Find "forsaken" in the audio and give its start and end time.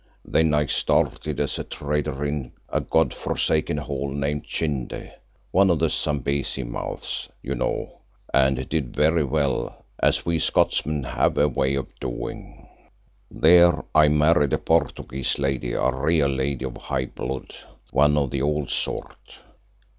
3.13-3.77